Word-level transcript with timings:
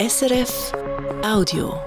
SRF 0.00 0.72
Audio. 1.22 1.78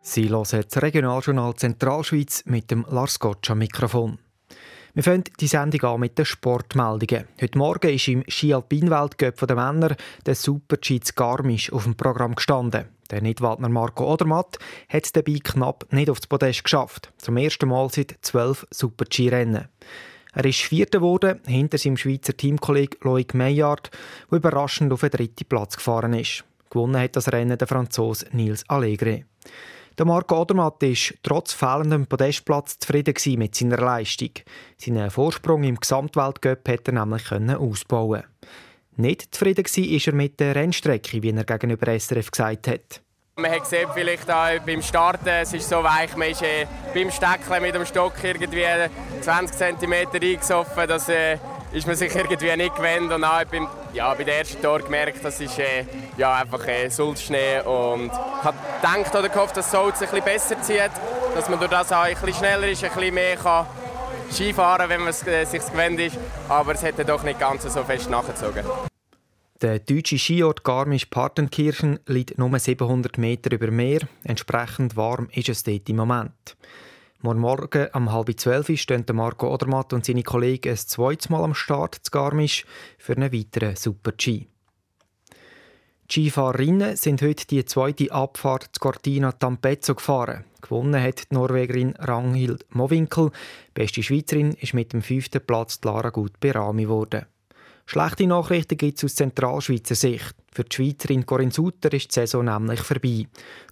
Sie 0.00 0.30
hören 0.30 0.64
das 0.66 0.82
Regionaljournal 0.82 1.54
Zentralschweiz 1.56 2.42
mit 2.46 2.70
dem 2.70 2.86
Lars 2.88 3.18
Gottsch 3.18 3.50
am 3.50 3.58
Mikrofon. 3.58 4.18
Wir 4.94 5.02
fangen 5.02 5.24
die 5.38 5.46
Sendung 5.46 5.82
an 5.82 6.00
mit 6.00 6.16
den 6.16 6.24
Sportmeldungen. 6.24 7.28
Heute 7.38 7.58
Morgen 7.58 7.94
ist 7.94 8.08
im 8.08 8.24
Ski-Alpin-Weltcup 8.26 9.46
der 9.46 9.56
Männer 9.56 9.94
der 10.24 10.34
Super-G 10.34 11.00
Garmisch 11.14 11.70
auf 11.70 11.84
dem 11.84 11.96
Programm 11.96 12.34
gestanden. 12.34 12.86
Der 13.10 13.20
Nidwaldner 13.20 13.68
Marco 13.68 14.10
Odermatt 14.10 14.58
hat 14.88 15.04
es 15.04 15.12
dabei 15.12 15.38
knapp 15.44 15.86
nicht 15.92 16.08
aufs 16.08 16.26
Podest 16.26 16.64
geschafft. 16.64 17.12
Zum 17.18 17.36
ersten 17.36 17.68
Mal 17.68 17.90
seit 17.90 18.16
zwölf 18.22 18.66
Super-G-Rennen. 18.70 19.68
Er 20.34 20.44
ist 20.44 20.62
Vierter 20.62 20.98
geworden, 20.98 21.40
hinter 21.46 21.78
seinem 21.78 21.96
Schweizer 21.96 22.36
Teamkollegen 22.36 22.98
Loic 23.02 23.34
Meillard, 23.34 23.90
der 24.30 24.38
überraschend 24.38 24.92
auf 24.92 25.00
den 25.00 25.10
dritten 25.10 25.44
Platz 25.48 25.76
gefahren 25.76 26.12
ist. 26.14 26.44
Gewonnen 26.70 27.00
hat 27.00 27.14
das 27.14 27.32
Rennen 27.32 27.56
der 27.56 27.68
Franzose 27.68 28.26
Nils 28.32 28.68
Allegre. 28.68 29.24
Der 29.96 30.06
Marco 30.06 30.40
Odermatt 30.40 30.82
war 30.82 31.14
trotz 31.22 31.52
fehlendem 31.52 32.06
Podestplatz 32.06 32.80
zufrieden 32.80 33.14
mit 33.38 33.54
seiner 33.54 33.76
Leistung. 33.76 34.30
Seinen 34.76 35.08
Vorsprung 35.08 35.62
im 35.62 35.76
Gesamtweltcup 35.76 36.64
konnte 36.64 36.90
er 36.90 37.04
nämlich 37.04 37.30
ausbauen. 37.30 38.24
Nicht 38.96 39.32
zufrieden 39.32 39.64
war 39.64 40.06
er 40.06 40.14
mit 40.14 40.40
der 40.40 40.56
Rennstrecke, 40.56 41.22
wie 41.22 41.30
er 41.30 41.44
gegenüber 41.44 41.98
SRF 41.98 42.32
gesagt 42.32 42.66
hat. 42.66 43.02
Man 43.36 43.50
hat 43.50 43.62
gesehen, 43.62 43.88
vielleicht 43.92 44.30
auch 44.30 44.60
beim 44.64 44.80
Starten, 44.80 45.26
es 45.26 45.52
ist 45.52 45.68
so 45.68 45.82
weich, 45.82 46.16
man 46.16 46.30
ist 46.30 46.40
äh, 46.42 46.66
beim 46.94 47.10
Stecken 47.10 47.62
mit 47.62 47.74
dem 47.74 47.84
Stock 47.84 48.12
irgendwie 48.22 48.64
20 49.22 49.56
cm 49.56 49.92
eingesoffen, 49.92 50.86
das 50.86 51.08
äh, 51.08 51.38
ist 51.72 51.84
man 51.84 51.96
sich 51.96 52.14
irgendwie 52.14 52.56
nicht 52.56 52.76
gewöhnt. 52.76 53.12
Und 53.12 53.24
auch 53.24 53.44
beim, 53.44 53.66
ja, 53.92 54.14
bei 54.14 54.22
der 54.22 54.38
ersten 54.38 54.62
Tor 54.62 54.78
gemerkt, 54.78 55.24
das 55.24 55.40
ist 55.40 55.58
äh, 55.58 55.84
ja, 56.16 56.32
einfach 56.36 56.64
äh, 56.68 56.88
Sulzschnee. 56.88 57.62
Und 57.62 58.06
ich 58.06 58.44
habe 58.44 58.56
gedacht 58.80 59.16
oder 59.16 59.28
gehofft, 59.28 59.56
dass 59.56 59.68
Sulz 59.68 60.00
ein 60.00 60.08
bisschen 60.10 60.24
besser 60.24 60.62
zieht, 60.62 60.92
dass 61.34 61.48
man 61.48 61.58
durch 61.58 61.72
das 61.72 61.90
auch 61.90 62.02
ein 62.02 62.14
bisschen 62.14 62.34
schneller 62.34 62.68
ist, 62.68 62.84
ein 62.84 62.92
bisschen 62.92 63.14
mehr 63.14 63.36
kann 63.36 63.66
Skifahren, 64.30 64.88
wenn 64.88 65.00
man 65.00 65.08
es 65.08 65.26
äh, 65.26 65.44
sich 65.44 65.60
gewöhnt 65.60 65.98
ist. 65.98 66.16
Aber 66.48 66.74
es 66.74 66.84
hätte 66.84 67.04
doch 67.04 67.24
nicht 67.24 67.40
ganz 67.40 67.64
so 67.64 67.82
fest 67.82 68.08
nachgezogen. 68.08 68.64
Der 69.64 69.78
deutsche 69.78 70.18
Skiort 70.18 70.62
Garmisch-Partenkirchen 70.62 71.98
liegt 72.06 72.36
nur 72.36 72.58
700 72.58 73.16
Meter 73.16 73.50
über 73.50 73.70
Meer. 73.70 74.00
Entsprechend 74.22 74.94
warm 74.94 75.30
ist 75.32 75.48
es 75.48 75.62
dort 75.62 75.88
im 75.88 75.96
Moment. 75.96 76.54
Morgen 77.22 77.40
Morgen 77.40 77.88
um 77.94 78.12
halb 78.12 78.38
zwölf 78.38 78.68
stehen 78.78 79.06
Marco 79.14 79.50
Odermatt 79.50 79.94
und 79.94 80.04
seine 80.04 80.22
Kollegen 80.22 80.68
ein 80.68 80.76
zweites 80.76 81.30
Mal 81.30 81.42
am 81.42 81.54
Start 81.54 81.94
zu 81.94 82.10
Garmisch 82.10 82.66
für 82.98 83.16
einen 83.16 83.32
weiteren 83.32 83.74
Super-G. 83.74 84.32
Die 84.42 84.48
Skifahrerinnen 86.12 86.96
sind 86.96 87.22
heute 87.22 87.46
die 87.46 87.64
zweite 87.64 88.12
Abfahrt 88.12 88.68
zu 88.70 88.80
Cortina 88.80 89.32
Tampezzo 89.32 89.94
gefahren. 89.94 90.44
Gewonnen 90.60 91.02
hat 91.02 91.30
die 91.30 91.34
Norwegerin 91.36 91.94
Ranghild 91.96 92.66
Mowinkel. 92.68 93.30
Beste 93.72 94.02
Schweizerin 94.02 94.52
ist 94.60 94.74
mit 94.74 94.92
dem 94.92 95.00
fünften 95.00 95.40
Platz 95.40 95.80
Lara 95.82 96.10
Gut 96.10 96.38
Berami 96.38 96.82
geworden. 96.82 97.24
Schlechte 97.86 98.26
Nachrichten 98.26 98.78
gibt 98.78 98.98
es 98.98 99.04
aus 99.04 99.14
Zentralschweizer 99.14 99.94
Sicht. 99.94 100.34
Für 100.52 100.64
die 100.64 100.74
Schweizerin 100.74 101.26
Corinne 101.26 101.52
Sutter 101.52 101.92
ist 101.92 102.08
die 102.08 102.14
Saison 102.14 102.44
nämlich 102.44 102.80
vorbei. 102.80 103.26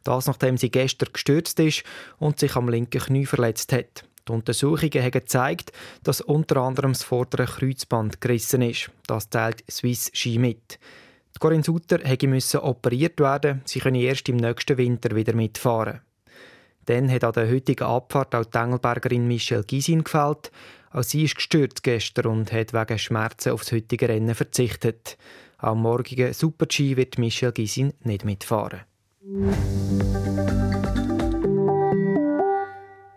Das, 0.04 0.26
nachdem 0.26 0.58
sie 0.58 0.70
gestern 0.70 1.12
gestürzt 1.12 1.58
ist 1.60 1.84
und 2.18 2.38
sich 2.38 2.54
am 2.54 2.68
linken 2.68 3.00
Knie 3.00 3.26
verletzt 3.26 3.72
hat. 3.72 4.04
Die 4.28 4.32
Untersuchungen 4.32 5.02
haben 5.02 5.10
gezeigt, 5.10 5.72
dass 6.04 6.20
unter 6.20 6.58
anderem 6.58 6.92
das 6.92 7.02
vordere 7.02 7.46
Kreuzband 7.46 8.20
gerissen 8.20 8.62
ist. 8.62 8.90
Das 9.06 9.30
teilt 9.30 9.64
Swiss 9.70 10.10
Ski 10.12 10.38
mit. 10.38 10.78
Die 11.34 11.38
Corinne 11.38 11.64
Sutter 11.64 11.98
musste 12.26 12.62
operiert 12.62 13.18
werden. 13.18 13.62
Sie 13.64 13.80
können 13.80 13.96
erst 13.96 14.28
im 14.28 14.36
nächsten 14.36 14.76
Winter 14.76 15.16
wieder 15.16 15.34
mitfahren. 15.34 16.00
Dann 16.86 17.10
hat 17.10 17.24
an 17.24 17.32
der 17.32 17.50
heutigen 17.50 17.84
Abfahrt 17.84 18.34
auch 18.34 18.44
die 18.44 18.58
Engelbergerin 18.58 19.26
Michelle 19.26 19.64
Gisin 19.64 20.04
gefällt. 20.04 20.50
Auch 20.92 21.02
sie 21.02 21.24
ist 21.24 21.36
gestürzt 21.36 21.82
gestern 21.82 22.26
und 22.26 22.52
hat 22.52 22.72
wegen 22.72 22.98
Schmerzen 22.98 23.52
auf 23.52 23.62
das 23.62 23.72
heutige 23.72 24.08
Rennen 24.08 24.34
verzichtet. 24.34 25.16
Am 25.58 25.80
morgigen 25.80 26.32
Super-G 26.32 26.96
wird 26.96 27.18
Michel 27.18 27.52
Gisin 27.52 27.94
nicht 28.02 28.24
mitfahren. 28.24 28.80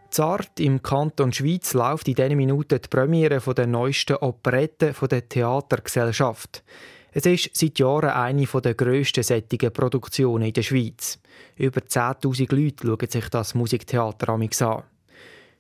Zart 0.10 0.60
im 0.62 0.82
Kanton 0.82 1.34
Schweiz 1.34 1.74
läuft 1.74 2.08
in 2.08 2.16
diesen 2.16 2.38
Minuten 2.38 2.80
die 2.82 2.88
Premiere 2.88 3.42
der 3.54 3.68
neuesten 3.68 4.16
Operette 4.16 4.94
der 5.12 5.28
Theatergesellschaft. 5.28 6.64
Es 7.12 7.26
ist 7.26 7.50
seit 7.54 7.80
Jahren 7.80 8.12
eine 8.12 8.46
der 8.46 8.74
grössten 8.76 9.24
sättigen 9.24 9.74
Produktionen 9.74 10.46
in 10.46 10.54
der 10.54 10.62
Schweiz. 10.62 11.20
Über 11.58 11.82
10.000 11.82 12.56
Leute 12.56 12.88
schauen 12.88 13.10
sich 13.10 13.30
das 13.30 13.56
Musiktheater 13.56 14.30
an. 14.30 14.50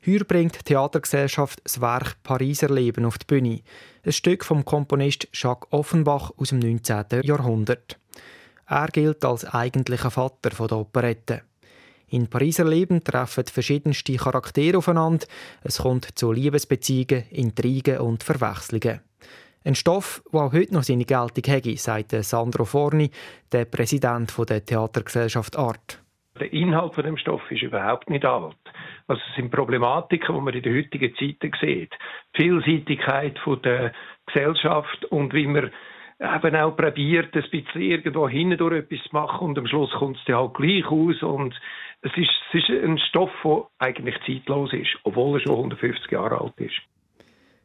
Heuer 0.07 0.23
bringt 0.23 0.55
die 0.59 0.63
Theatergesellschaft 0.65 1.61
das 1.63 1.81
Werk 1.81 2.21
Pariser 2.21 2.69
Leben 2.69 3.05
auf 3.05 3.17
die 3.17 3.25
Bühne. 3.25 3.61
Ein 4.05 4.11
Stück 4.11 4.45
vom 4.45 4.63
Komponist 4.63 5.27
Jacques 5.33 5.67
Offenbach 5.71 6.31
aus 6.37 6.49
dem 6.49 6.59
19. 6.59 7.23
Jahrhundert. 7.23 7.97
Er 8.67 8.87
gilt 8.87 9.25
als 9.25 9.45
eigentlicher 9.45 10.11
Vater 10.11 10.51
der 10.51 10.77
Operette. 10.77 11.41
In 12.07 12.27
Pariser 12.27 12.65
Leben 12.65 13.03
treffen 13.03 13.45
verschiedenste 13.45 14.15
Charaktere 14.15 14.77
aufeinander. 14.77 15.25
Es 15.63 15.79
kommt 15.79 16.07
zu 16.13 16.31
Liebesbeziehungen, 16.31 17.23
Intrigen 17.31 17.97
und 17.97 18.23
Verwechslungen. 18.23 19.01
Ein 19.63 19.73
Stoff, 19.73 20.21
der 20.31 20.41
auch 20.41 20.53
heute 20.53 20.75
noch 20.75 20.83
seine 20.83 21.05
Geltung 21.05 21.51
hat, 21.51 21.79
sagt 21.79 22.11
Sandro 22.11 22.65
Forni, 22.65 23.09
der 23.51 23.65
Präsident 23.65 24.31
der 24.47 24.63
Theatergesellschaft 24.63 25.57
Art. 25.57 25.99
Der 26.39 26.53
Inhalt 26.53 26.93
von 26.93 27.05
dem 27.05 27.17
Stoff 27.17 27.41
ist 27.49 27.63
überhaupt 27.63 28.09
nicht 28.09 28.23
alt. 28.23 28.55
Also 29.07 29.21
sind 29.35 29.51
Problematiken, 29.51 30.35
die 30.35 30.41
man 30.41 30.53
in 30.53 30.63
der 30.63 30.73
heutigen 30.73 31.15
Zeit 31.15 31.51
sieht. 31.61 31.93
Die 32.35 32.41
Vielseitigkeit 32.41 33.37
von 33.39 33.61
der 33.61 33.93
Gesellschaft 34.25 35.05
und 35.05 35.33
wie 35.33 35.47
man 35.47 35.71
eben 36.19 36.55
auch 36.55 36.75
probiert, 36.75 37.35
ein 37.35 37.43
bisschen 37.51 37.81
irgendwo 37.81 38.27
hindurch 38.27 38.79
etwas 38.79 39.03
zu 39.03 39.09
machen 39.11 39.49
und 39.49 39.59
am 39.59 39.67
Schluss 39.67 39.91
kommt 39.91 40.17
es 40.17 40.23
dann 40.25 40.37
halt 40.37 40.53
gleich 40.53 40.85
aus 40.85 41.21
und 41.21 41.53
es 42.01 42.11
ist, 42.15 42.29
es 42.53 42.61
ist 42.61 42.69
ein 42.69 42.97
Stoff, 43.09 43.31
der 43.43 43.67
eigentlich 43.79 44.15
zeitlos 44.25 44.73
ist, 44.73 44.97
obwohl 45.03 45.39
er 45.39 45.41
schon 45.41 45.55
150 45.55 46.11
Jahre 46.11 46.39
alt 46.39 46.53
ist. 46.57 46.81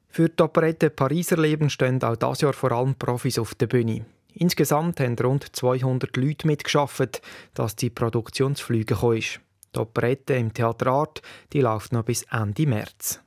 Für 0.08 0.28
die 0.28 0.42
Operette 0.42 0.90
Pariser 0.90 1.36
Leben 1.40 1.70
stehen 1.70 2.02
auch 2.02 2.16
dieses 2.16 2.40
Jahr 2.40 2.52
vor 2.52 2.72
allem 2.72 2.96
Profis 2.96 3.38
auf 3.38 3.54
der 3.54 3.68
Bühne. 3.68 4.04
Insgesamt 4.34 5.00
haben 5.00 5.16
rund 5.22 5.54
200 5.54 6.16
Leute 6.16 6.46
mitgeschafft, 6.46 7.22
dass 7.54 7.76
die 7.76 7.90
Produktionsflüge 7.90 8.96
ist. 9.16 9.40
Die 9.75 9.78
Operette 9.78 10.34
im 10.34 10.53
Theater 10.53 10.88
Art 10.88 11.22
die 11.53 11.60
läuft 11.60 11.92
noch 11.92 12.04
bis 12.04 12.22
Ende 12.25 12.66
März. 12.66 13.20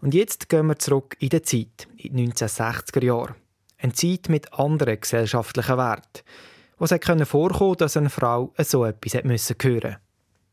Und 0.00 0.14
jetzt 0.14 0.48
gehen 0.48 0.66
wir 0.66 0.78
zurück 0.78 1.16
in 1.20 1.28
die 1.28 1.42
Zeit, 1.42 1.88
in 1.96 2.16
die 2.16 2.28
1960er 2.32 3.04
Jahre. 3.04 3.36
Eine 3.78 3.92
Zeit 3.92 4.28
mit 4.28 4.52
anderen 4.52 5.00
gesellschaftlichen 5.00 5.76
Werten. 5.76 6.22
Was 6.78 6.90
hätte 6.90 7.24
vorkommen 7.24 7.76
dass 7.76 7.96
eine 7.96 8.10
Frau 8.10 8.52
so 8.58 8.84
etwas 8.84 9.14
hören 9.14 9.28
musste. 9.28 9.98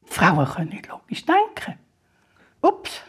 Frauen 0.06 0.46
können 0.48 0.70
nicht 0.70 0.88
logisch 0.88 1.26
denken. 1.26 1.80
Ups. 2.62 3.02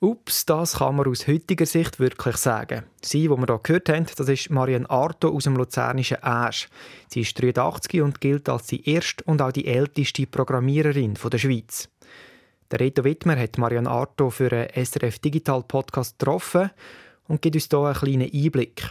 Ups, 0.00 0.46
das 0.46 0.76
kann 0.76 0.94
man 0.94 1.08
aus 1.08 1.26
heutiger 1.26 1.66
Sicht 1.66 1.98
wirklich 1.98 2.36
sagen. 2.36 2.84
Sie, 3.02 3.22
die 3.22 3.28
wir 3.28 3.36
hier 3.36 3.58
gehört 3.60 3.88
haben, 3.88 4.06
das 4.16 4.28
ist 4.28 4.48
Marianne 4.48 4.88
Arto 4.88 5.28
aus 5.28 5.42
dem 5.42 5.56
luzernischen 5.56 6.22
Asch. 6.22 6.68
Sie 7.08 7.22
ist 7.22 7.42
83 7.42 8.00
und 8.02 8.20
gilt 8.20 8.48
als 8.48 8.68
die 8.68 8.88
erste 8.88 9.24
und 9.24 9.42
auch 9.42 9.50
die 9.50 9.66
älteste 9.66 10.28
Programmiererin 10.28 11.14
der 11.14 11.38
Schweiz. 11.38 11.88
Der 12.70 12.78
Reto 12.78 13.02
Wittmer 13.02 13.36
hat 13.36 13.58
Marianne 13.58 13.90
Arto 13.90 14.30
für 14.30 14.52
einen 14.52 14.68
SRF 14.84 15.18
Digital 15.18 15.64
Podcast 15.64 16.16
getroffen 16.16 16.70
und 17.26 17.42
gibt 17.42 17.56
uns 17.56 17.66
hier 17.68 17.80
einen 17.80 17.94
kleinen 17.94 18.30
Einblick. 18.32 18.90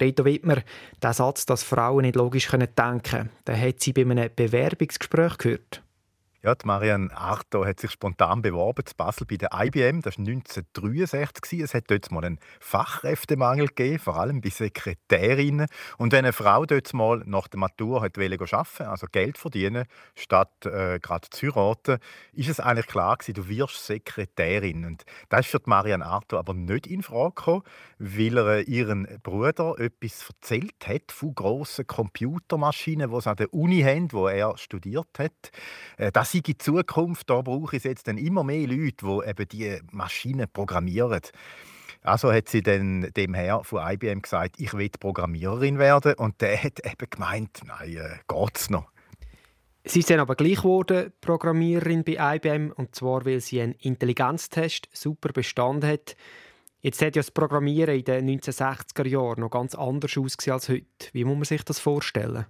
Reto 0.00 0.24
Wittmer, 0.24 0.62
der 1.02 1.14
Satz, 1.14 1.46
dass 1.46 1.64
Frauen 1.64 2.02
nicht 2.02 2.14
logisch 2.14 2.48
denken 2.48 3.02
können, 3.02 3.30
den 3.48 3.60
hat 3.60 3.80
sie 3.80 3.92
bei 3.92 4.02
einem 4.02 4.30
Bewerbungsgespräch 4.36 5.36
gehört. 5.36 5.83
Ja, 6.44 6.54
Marianne 6.64 7.10
Arto 7.16 7.64
hat 7.64 7.80
sich 7.80 7.90
spontan 7.90 8.42
beworben 8.42 8.84
zu 8.84 8.94
Basel 8.94 9.26
bei 9.26 9.38
der 9.38 9.48
IBM. 9.54 10.02
Das 10.02 10.18
war 10.18 10.26
1963. 10.26 11.60
Es 11.60 11.72
hat 11.72 11.84
dort 11.90 12.12
mal 12.12 12.22
einen 12.22 12.38
Fachkräftemangel 12.60 13.68
gegeben, 13.68 13.98
vor 13.98 14.18
allem 14.18 14.42
bei 14.42 14.50
Sekretärinnen. 14.50 15.68
Und 15.96 16.12
wenn 16.12 16.26
eine 16.26 16.34
Frau 16.34 16.66
dort 16.66 16.92
mal 16.92 17.22
nach 17.24 17.48
der 17.48 17.60
Matur 17.60 18.02
arbeiten 18.02 18.84
also 18.84 19.06
Geld 19.10 19.38
verdienen, 19.38 19.86
statt 20.16 20.66
äh, 20.66 20.98
gerade 21.00 21.30
zu 21.30 21.46
heiraten, 21.46 21.96
ist 22.34 22.50
es 22.50 22.60
eigentlich 22.60 22.88
klar 22.88 23.16
gewesen, 23.16 23.32
du 23.32 23.48
wirst 23.48 23.86
Sekretärin. 23.86 24.84
Und 24.84 25.04
das 25.30 25.46
ist 25.46 25.50
für 25.50 25.62
Marianne 25.64 26.04
Arto 26.04 26.36
aber 26.36 26.52
nicht 26.52 26.86
in 26.86 27.02
Frage 27.02 27.36
gekommen, 27.36 27.62
weil 27.98 28.36
er 28.36 28.68
ihren 28.68 29.08
Bruder 29.22 29.78
etwas 29.78 30.28
erzählt 30.28 30.86
hat 30.86 31.10
von 31.10 31.34
grossen 31.34 31.86
Computermaschinen, 31.86 33.10
die 33.10 33.20
sie 33.22 33.30
an 33.30 33.36
der 33.36 33.54
Uni 33.54 33.80
haben, 33.80 34.12
wo 34.12 34.28
er 34.28 34.58
studiert 34.58 35.08
hat. 35.18 35.32
Äh, 35.96 36.12
das 36.12 36.33
sei 36.34 36.40
die 36.40 36.58
Zukunft, 36.58 37.30
da 37.30 37.40
brauche 37.42 37.76
ich 37.76 37.84
jetzt 37.84 38.08
dann 38.08 38.18
immer 38.18 38.44
mehr 38.44 38.66
Leute, 38.66 39.06
die 39.06 39.28
eben 39.28 39.48
die 39.48 39.78
Maschinen 39.92 40.48
programmieren. 40.52 41.20
Also 42.02 42.32
hat 42.32 42.48
sie 42.48 42.62
dann 42.62 43.10
dem 43.16 43.34
Herr 43.34 43.64
von 43.64 43.82
IBM 43.82 44.20
gesagt, 44.20 44.60
ich 44.60 44.74
will 44.74 44.90
Programmiererin 44.90 45.78
werden. 45.78 46.14
Und 46.14 46.40
der 46.40 46.62
hat 46.62 46.84
eben 46.84 47.08
gemeint, 47.08 47.62
nein, 47.64 47.96
äh, 47.96 48.18
geht's 48.28 48.68
noch. 48.68 48.90
Sie 49.86 50.00
ist 50.00 50.10
dann 50.10 50.20
aber 50.20 50.34
gleich 50.34 50.56
geworden, 50.56 51.12
Programmiererin 51.20 52.04
bei 52.04 52.36
IBM, 52.36 52.72
und 52.72 52.94
zwar, 52.94 53.24
weil 53.26 53.40
sie 53.40 53.60
einen 53.60 53.74
Intelligenztest 53.74 54.88
super 54.92 55.30
bestanden 55.32 55.90
hat. 55.90 56.16
Jetzt 56.80 57.00
hat 57.00 57.16
ja 57.16 57.20
das 57.20 57.30
Programmieren 57.30 57.94
in 57.94 58.04
den 58.04 58.40
1960er 58.40 59.06
Jahren 59.06 59.40
noch 59.40 59.50
ganz 59.50 59.74
anders 59.74 60.16
ausgesehen 60.16 60.54
als 60.54 60.68
heute. 60.68 60.86
Wie 61.12 61.24
muss 61.24 61.36
man 61.36 61.44
sich 61.44 61.62
das 61.64 61.80
vorstellen? 61.80 62.46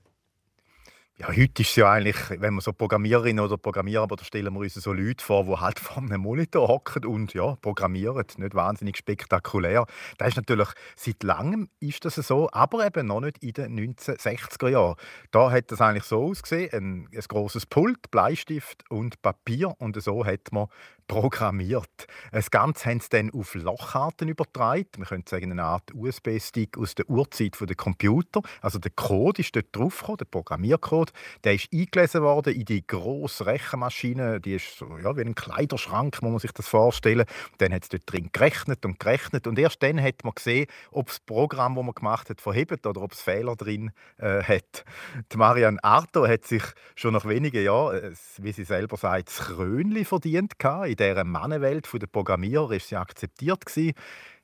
Ja, 1.17 1.29
heute 1.29 1.63
ist 1.63 1.69
es 1.69 1.77
ja 1.77 1.93
eigentlich, 1.93 2.17
wenn 2.29 2.55
man 2.55 2.61
so 2.61 2.73
Programmiererin 2.73 3.39
oder 3.39 3.57
Programmierer, 3.57 4.09
da 4.09 4.25
stellen 4.25 4.53
wir 4.53 4.59
uns 4.59 4.75
so 4.75 4.93
Leute 4.93 5.25
vor, 5.25 5.45
die 5.45 5.53
halt 5.53 5.79
vor 5.79 5.99
einem 5.99 6.23
Monitor 6.23 6.67
hocken 6.67 7.05
und 7.05 7.35
ja, 7.35 7.55
programmieren. 7.63 8.27
Nicht 8.37 8.55
wahnsinnig 8.57 8.97
spektakulär. 8.97 9.87
Das 10.19 10.31
ist 10.31 10.37
natürlich, 10.37 10.67
seit 10.97 11.23
langem 11.23 11.69
ist 11.79 12.05
das 12.05 12.17
so, 12.17 12.49
aber 12.51 12.85
eben 12.85 13.07
noch 13.07 13.21
nicht 13.21 13.39
in 13.45 13.53
den 13.53 13.95
1960er 13.95 14.69
Jahren. 14.71 14.97
Da 15.31 15.53
hat 15.53 15.71
das 15.71 15.81
eigentlich 15.81 16.03
so 16.03 16.21
ausgesehen, 16.21 16.73
ein, 16.73 17.09
ein 17.13 17.25
grosses 17.29 17.65
Pult, 17.65 18.11
Bleistift 18.11 18.83
und 18.91 19.23
Papier 19.23 19.73
und 19.79 20.03
so 20.03 20.27
hat 20.27 20.51
man 20.51 20.67
programmiert. 21.07 22.07
Das 22.33 22.51
Ganze 22.51 22.89
haben 22.89 23.01
sie 23.01 23.09
dann 23.11 23.31
auf 23.31 23.55
Lochkarten 23.55 24.29
übertragen. 24.29 24.87
Man 24.99 25.07
könnte 25.07 25.31
sagen, 25.31 25.53
eine 25.53 25.65
Art 25.65 25.95
USB-Stick 25.95 26.79
aus 26.79 26.95
der 26.95 27.09
Urzeit 27.09 27.57
der 27.61 27.77
Computer. 27.77 28.41
Also 28.61 28.79
der 28.79 28.91
Code 28.91 29.43
ist 29.43 29.55
dort 29.55 29.67
draufgekommen, 29.73 30.19
der 30.19 30.25
Programmiercode. 30.27 31.04
Der 31.45 31.55
ist 31.55 31.73
eingelesen 31.73 32.23
worden 32.23 32.55
in 32.55 32.65
die 32.65 32.87
grosse 32.87 33.47
Rechenmaschine. 33.47 34.41
Die 34.41 34.55
ist 34.55 34.79
so, 34.79 34.99
ja, 35.03 35.17
wie 35.17 35.23
ein 35.23 35.35
Kleiderschrank, 35.35 36.23
muss 36.23 36.31
man 36.31 36.39
sich 36.39 36.53
das 36.53 36.69
vorstellen. 36.69 37.25
dann 37.59 37.73
hat 37.73 37.85
es 37.85 37.89
dort 37.89 38.03
drin 38.07 38.31
gerechnet 38.33 38.85
und 38.85 38.99
gerechnet. 38.99 39.47
Und 39.47 39.59
erst 39.59 39.83
dann 39.83 40.01
hat 40.03 40.25
man 40.25 40.35
gesehen, 40.35 40.67
ob 40.91 41.09
das 41.09 41.21
Programm, 41.21 41.75
das 41.77 41.85
man 41.85 41.95
gemacht 41.95 42.31
hat, 42.31 42.41
verhebt 42.41 42.87
oder 42.87 43.03
ob 43.03 43.13
es 43.13 43.21
Fehler 43.21 43.57
drin 43.57 43.91
äh, 44.19 44.43
hat. 44.43 44.85
Die 45.33 45.37
Marianne 45.37 45.83
Arto 45.83 46.27
hat 46.27 46.45
sich 46.45 46.63
schon 46.95 47.15
nach 47.15 47.27
wenigen 47.27 47.65
Jahren, 47.65 47.97
äh, 47.97 48.13
wie 48.39 48.53
sie 48.53 48.65
selber 48.65 48.97
sagt, 48.97 49.29
das 49.29 49.39
Krönli 49.39 50.05
verdient 50.05 50.59
gehabt 50.59 50.89
in 50.89 50.97
dieser 50.97 51.25
Mannenwelt 51.25 51.89
der 51.93 52.07
Programmierer 52.07 52.73
ist 52.73 52.89
sie 52.89 52.97
akzeptiert 52.97 53.67
gewesen. 53.67 53.95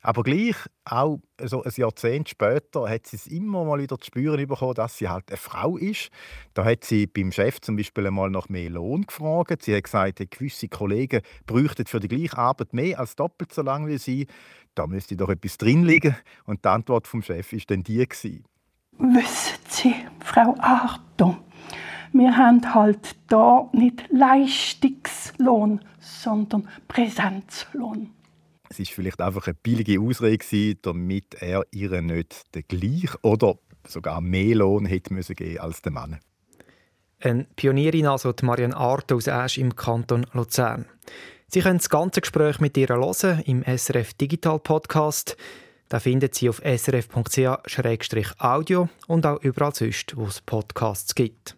Aber 0.03 0.23
gleich, 0.23 0.57
auch 0.85 1.19
so 1.43 1.63
ein 1.63 1.73
Jahrzehnt 1.77 2.31
später, 2.31 2.89
hat 2.89 3.07
sie 3.07 3.17
es 3.17 3.27
immer 3.27 3.65
mal 3.65 3.81
wieder 3.81 3.99
zu 3.99 4.07
spüren 4.07 4.47
bekommen, 4.47 4.75
dass 4.75 4.97
sie 4.97 5.09
halt 5.09 5.29
eine 5.29 5.37
Frau 5.37 5.77
ist. 5.77 6.11
Da 6.55 6.65
hat 6.65 6.85
sie 6.85 7.07
beim 7.07 7.33
Chef 7.33 7.61
zum 7.61 7.77
Beispiel 7.77 8.07
einmal 8.07 8.31
nach 8.31 8.49
mehr 8.49 8.71
Lohn 8.71 9.03
gefragt. 9.03 9.63
Sie 9.63 9.77
hat 9.77 9.85
gesagt, 9.85 10.31
gewisse 10.31 10.69
Kollegen 10.69 11.21
bräuchten 11.47 11.87
für 11.87 12.01
die 12.01 12.09
gleiche 12.09 12.39
Arbeit 12.39 12.73
mehr 12.73 12.99
als 12.99 13.15
doppelt 13.15 13.53
so 13.53 13.61
lange 13.61 13.89
wie 13.89 13.99
sie. 13.99 14.27
Da 14.75 14.87
müsste 14.87 15.17
doch 15.17 15.29
etwas 15.29 15.59
drin 15.59 15.85
liegen. 15.85 16.17
Und 16.47 16.65
die 16.65 16.69
Antwort 16.69 17.07
vom 17.07 17.23
Chef 17.23 17.53
war 17.53 17.61
dann 17.67 17.83
die. 17.83 18.07
Gewesen. 18.07 18.45
Wissen 18.99 19.59
Sie, 19.69 19.95
Frau 20.25 20.55
Arton, 20.59 21.37
wir 22.13 22.37
haben 22.37 22.75
halt 22.75 23.17
da 23.29 23.69
nicht 23.73 24.05
Leistungslohn, 24.11 25.81
sondern 25.99 26.69
Präsenzlohn. 26.89 28.11
Es 28.71 28.79
war 28.79 28.87
vielleicht 28.87 29.21
einfach 29.21 29.47
eine 29.49 29.55
billige 29.55 30.01
Ausrede, 30.01 30.77
damit 30.77 31.35
er 31.41 31.67
ihr 31.73 32.01
nicht 32.01 32.55
den 32.55 32.65
gleichen 32.69 33.19
oder 33.23 33.59
sogar 33.87 34.21
mehr 34.21 34.55
Lohn 34.55 34.87
hätte 34.87 35.13
müssen 35.13 35.35
geben 35.35 35.59
als 35.59 35.83
der 35.83 35.91
Mann. 35.93 36.21
Eine 37.19 37.49
Pionierin 37.57 38.07
also 38.07 38.33
die 38.33 38.45
Marianne 38.47 38.77
Art 38.77 39.13
aus 39.13 39.29
Asch 39.29 39.59
im 39.59 39.75
Kanton 39.77 40.25
Luzern. 40.33 40.87
Sie 41.49 41.61
können 41.61 41.79
das 41.79 41.91
ganze 41.91 42.21
Gespräch 42.21 42.61
mit 42.61 42.77
ihr 42.77 42.89
hören 42.89 43.43
im 43.45 43.65
SRF 43.65 44.15
Digital 44.15 44.61
Podcast. 44.61 45.37
Da 45.89 45.99
finden 45.99 46.31
Sie 46.33 46.49
auf 46.49 46.63
srf.ch-audio 46.65 47.29
und 49.09 49.27
auch 49.27 49.43
überall 49.43 49.75
sonst, 49.75 50.17
wo 50.17 50.27
es 50.27 50.41
Podcasts 50.41 51.17
gibt. 51.17 51.57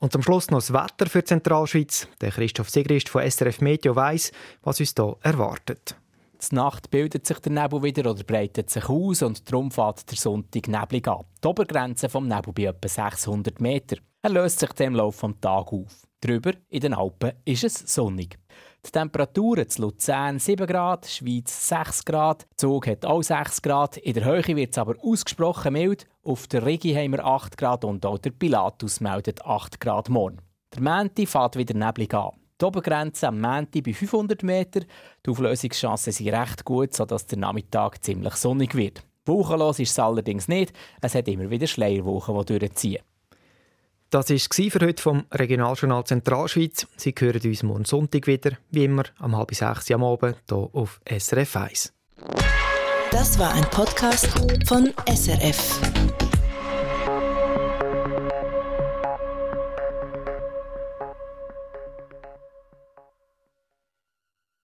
Und 0.00 0.12
zum 0.12 0.22
Schluss 0.22 0.50
noch 0.50 0.60
das 0.60 0.72
Wetter 0.72 1.10
für 1.10 1.22
Zentralschweiz. 1.22 2.08
Der 2.22 2.30
Christoph 2.30 2.70
Sigrist 2.70 3.10
von 3.10 3.30
SRF 3.30 3.60
Meteo 3.60 3.94
weiss, 3.94 4.32
was 4.62 4.80
uns 4.80 4.94
hier 4.96 5.16
erwartet. 5.20 5.94
Die 6.40 6.54
Nacht 6.54 6.90
bildet 6.90 7.26
sich 7.26 7.38
der 7.40 7.52
Nebel 7.52 7.82
wieder 7.82 8.10
oder 8.10 8.24
breitet 8.24 8.70
sich 8.70 8.88
aus 8.88 9.20
und 9.20 9.50
darum 9.52 9.70
fährt 9.70 10.10
der 10.10 10.16
Sonntag 10.16 10.68
neblig 10.68 11.06
ab. 11.06 11.26
Die 11.44 11.48
Obergrenze 11.48 12.08
vom 12.08 12.26
Nebel 12.26 12.54
bei 12.54 12.62
etwa 12.62 12.88
600 12.88 13.60
Meter. 13.60 13.98
Er 14.22 14.30
löst 14.30 14.60
sich 14.60 14.72
dem 14.72 14.94
Lauf 14.94 15.20
des 15.20 15.34
Tages 15.38 15.72
auf. 15.72 16.09
Drüber 16.20 16.52
in 16.68 16.80
den 16.80 16.94
Alpen 16.94 17.32
ist 17.46 17.64
es 17.64 17.74
sonnig. 17.74 18.38
Die 18.86 18.90
Temperaturen 18.90 19.68
zu 19.68 19.82
Luzern 19.82 20.38
7 20.38 20.66
Grad, 20.66 21.06
Schweiz 21.06 21.68
6 21.68 22.04
Grad, 22.04 22.46
Zug 22.56 22.86
hat 22.86 23.06
auch 23.06 23.22
6 23.22 23.62
Grad. 23.62 23.96
In 23.96 24.14
der 24.14 24.24
Höhe 24.24 24.56
wird 24.56 24.72
es 24.72 24.78
aber 24.78 24.96
ausgesprochen 25.02 25.72
mild. 25.72 26.06
Auf 26.22 26.46
der 26.46 26.64
Rigi 26.64 26.92
haben 26.92 27.12
wir 27.12 27.24
8 27.24 27.56
Grad 27.56 27.84
und 27.84 28.04
auch 28.04 28.18
der 28.18 28.30
Pilatus 28.30 29.00
meldet 29.00 29.44
8 29.44 29.80
Grad 29.80 30.10
morgen. 30.10 30.38
Der 30.74 30.82
Mänti 30.82 31.24
fährt 31.26 31.56
wieder 31.56 31.74
neblig 31.74 32.12
an. 32.12 32.32
Die 32.60 32.64
Obergrenze 32.66 33.28
am 33.28 33.40
Mänti 33.40 33.80
bei 33.80 33.94
500 33.94 34.42
Meter. 34.42 34.80
Die 35.24 35.30
Auflösungschancen 35.30 36.12
sind 36.12 36.28
recht 36.28 36.64
gut, 36.64 36.94
sodass 36.94 37.26
der 37.26 37.38
Nachmittag 37.38 38.04
ziemlich 38.04 38.34
sonnig 38.34 38.74
wird. 38.74 39.02
Wolkenlos 39.24 39.78
ist 39.78 39.92
es 39.92 39.98
allerdings 39.98 40.48
nicht. 40.48 40.74
Es 41.00 41.14
hat 41.14 41.28
immer 41.28 41.48
wieder 41.48 41.66
Schleierwochen, 41.66 42.38
die 42.44 42.58
durchziehen. 42.58 43.02
Das 44.10 44.28
war 44.28 44.70
für 44.70 44.80
heute 44.84 45.00
vom 45.00 45.24
Regionaljournal 45.30 46.02
Zentralschweiz. 46.02 46.88
Sie 46.96 47.14
hören 47.16 47.40
uns 47.44 47.62
morgen 47.62 47.84
Sonntag 47.84 48.26
wieder, 48.26 48.58
wie 48.72 48.84
immer, 48.84 49.04
um 49.20 49.36
halb 49.36 49.54
sechs 49.54 49.88
am 49.92 50.02
Abend, 50.02 50.36
hier 50.48 50.68
auf 50.72 51.00
SRF 51.08 51.56
1. 51.56 51.92
Das 53.12 53.38
war 53.38 53.54
ein 53.54 53.64
Podcast 53.70 54.26
von 54.66 54.92
SRF. 55.06 56.19